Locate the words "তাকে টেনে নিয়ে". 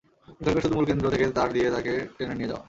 1.71-2.49